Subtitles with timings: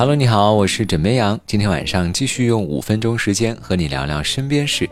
[0.00, 1.38] Hello，你好，我是枕边羊。
[1.46, 4.88] 今天晚上继续用五分钟时间和你聊聊身边事。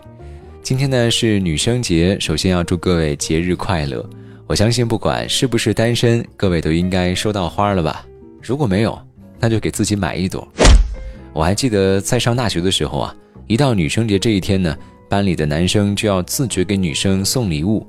[0.62, 4.06] 今天呢是女生节，首先要祝各位节日快乐。
[4.46, 8.04] 我相信不管是不是单身，各位都应该收到花了吧？
[8.42, 9.00] 如果没有，
[9.40, 10.46] 那就给自己买一朵。
[11.32, 13.16] 我还记得在上大学的时候啊，
[13.46, 14.76] 一到女生节这一天呢，
[15.08, 17.86] 班里的男生就要自觉给女生送礼物。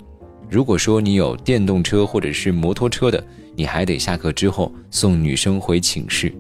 [0.50, 3.22] 如果说你有电动车或者是摩托车的，
[3.58, 6.34] 你还得下课之后送女生回寝室。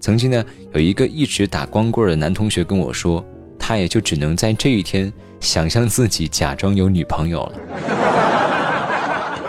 [0.00, 3.24] 曾经呢，有一个一直打光棍的男同学跟我说，
[3.58, 7.52] 他也就只能在这一天想象自己假装有女朋友了。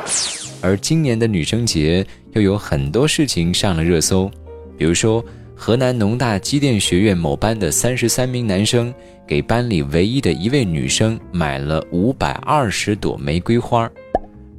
[0.62, 4.30] 而今年的女生节又有很多事情上了热搜，
[4.78, 5.24] 比如说
[5.56, 8.94] 河南农大机电学院某班的三十三名男生
[9.28, 13.90] 给班里唯一的一位女生买了五百二十朵玫瑰花。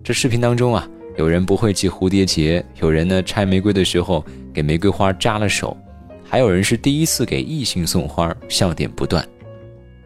[0.03, 0.89] 这视频当中啊，
[1.21, 4.25] 有人不会系蝴蝶结，有人呢拆玫瑰的时候
[4.55, 5.77] 给玫瑰花扎了手。
[6.25, 9.23] 还有人是第一次给异性送花，笑点不断，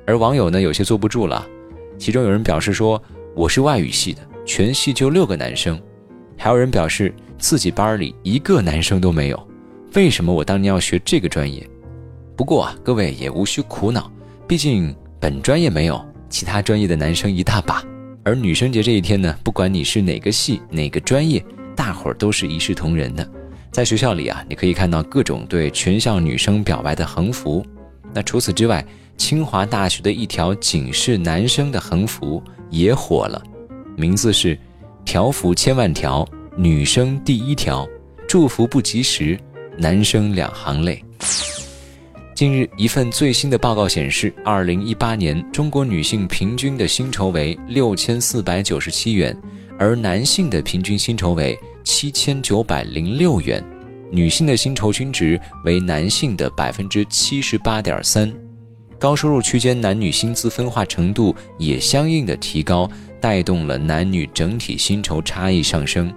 [0.08, 1.46] 而网友呢有些坐不住了，
[1.98, 3.00] 其中有人表示说
[3.36, 5.80] 我是外语系的，全系就六个男生，
[6.36, 9.48] 还有人表示自己班里一个男生都没有，
[9.94, 11.64] 为什么我当年要学这个专业？
[12.34, 14.10] 不过啊，各位也无需苦恼，
[14.48, 17.84] 毕竟本专业没有，其他专业的男生一大把，
[18.24, 21.44] 而女生节这一天呢，不管你是哪个系哪个专业，
[21.76, 23.30] 大伙儿都是一视同仁的。
[23.70, 27.64] 在学校里啊，你可以看到各种对全校女生表白的横幅。
[28.14, 28.82] 那除此之外，
[29.18, 33.42] 清华大学的一条警示男生的横幅也火了，
[33.94, 34.58] 名字是
[35.04, 37.86] “条幅千万条，女生第一条，
[38.26, 39.38] 祝福不及时，
[39.76, 41.04] 男生两行泪”。
[42.34, 49.36] 近日，一份最新的报告显示，二零一八年中国女性平均的薪酬为六千四百九十七元，
[49.78, 51.58] 而男性的平均薪酬为。
[51.84, 53.62] 七千九百零六元，
[54.10, 58.32] 女性的薪酬均值为男性的百分之七十八点三，
[58.98, 66.10] 高收入区间男女薪资分化程度也相应的提高，带动了男女整体薪酬差异上升。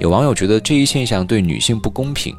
[0.00, 2.34] 有网友觉得这一现象对女性不公平，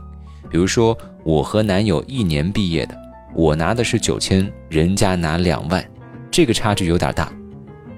[0.52, 2.98] 比如说我和男友一年毕业的，
[3.34, 5.84] 我拿的是九千，人家拿两万，
[6.32, 7.32] 这个差距有点大。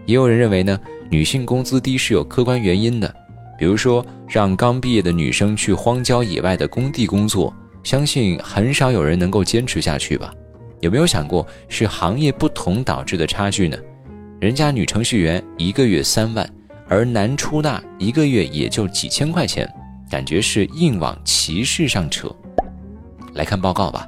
[0.05, 3.13] 也有人认为呢，女性工资低是有客观原因的。
[3.57, 7.53] 比如说，让刚毕业的女生去荒郊野外的工地工作，
[7.83, 10.33] 相信很少有人能够坚持下去吧？
[10.79, 13.77] 有没有想过是行业不同导致的差距呢？
[14.39, 16.49] 人家女程序员一个月三万，
[16.87, 19.71] 而男出纳一个月也就几千块钱，
[20.09, 22.35] 感觉是硬往歧视上扯。
[23.35, 24.07] 来看报告吧，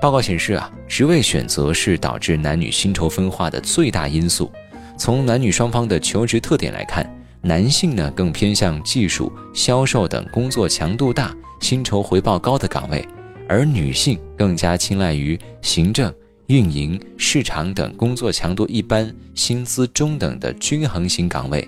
[0.00, 4.50] 报告显示啊，职位选择是导致男女薪酬分化的最大因素。
[4.96, 7.08] 从男女双方的求职特点来看。
[7.40, 13.06] 男性呢更偏向技术、销售等工作强度大、薪酬回报高的岗位，
[13.48, 16.12] 而女性更加青睐于行政、
[16.48, 21.66] 运营、市场等工作强度一般、薪资中等的均衡型岗位。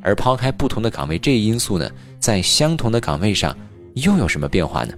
[0.00, 3.54] 而抛开不同的岗位这一因素呢，在相同的岗位上
[3.92, 4.94] 又有什么变化呢？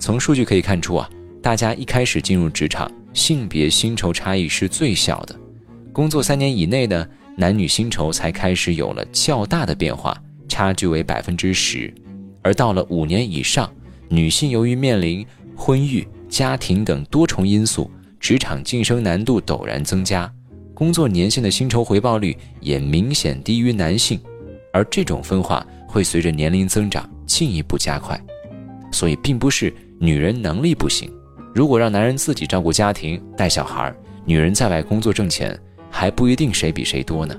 [0.00, 1.08] 从数据可以看出啊，
[1.46, 5.36] 大家一开始进入职场，性别薪酬差异是最小的，
[5.92, 7.06] 工作三年以内呢。
[7.36, 11.94] 男女薪酬才开始有了较大的变化，差距为百分之十，
[12.42, 13.72] 而到了五年以上，
[14.08, 15.24] 女性由于面临
[15.54, 20.28] 婚育、家庭等多重因素，职场晋升难度陡然增加，
[20.74, 24.18] 工作年限的薪酬回报率也明显低于男性，
[24.72, 28.20] 而这种分化会随着年龄增长进一步加快，
[28.90, 31.08] 所以并不是女人能力不行，
[31.56, 33.90] 如果让男人自己照顾家庭、带小孩，
[34.26, 35.58] 女人在外工作挣钱。
[35.88, 37.34] 还不一定谁比谁多呢，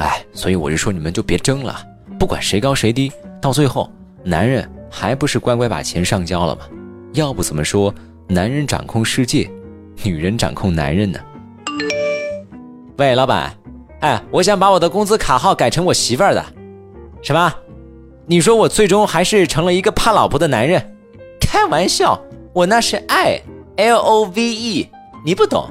[0.00, 1.82] 哎，所以我就说你们就别争了，
[2.18, 3.10] 不管谁高谁低，
[3.40, 3.90] 到最后
[4.22, 6.62] 男人还不是乖乖把钱上交了吗？
[7.14, 7.94] 要不怎么说
[8.26, 9.50] 男人掌控世界，
[10.02, 11.18] 女人掌控男人呢？
[12.98, 13.56] 喂，老板，
[14.00, 16.44] 哎，我想把我的工资卡号改成我媳妇儿的，
[17.22, 17.54] 什么？
[18.26, 20.94] 你说我最终还是成了一个怕老婆的男人？
[21.40, 22.20] 开玩笑，
[22.58, 23.40] 我那是爱
[23.76, 24.90] ，L O V E，
[25.24, 25.70] 你不懂。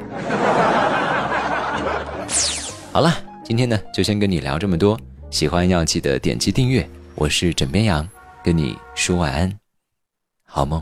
[2.94, 3.14] 好了，
[3.44, 4.98] 今天呢就先跟你聊这么多。
[5.30, 6.90] 喜欢要记得点击订阅。
[7.16, 8.08] 我是枕边羊，
[8.42, 9.54] 跟你说晚安，
[10.46, 10.82] 好梦。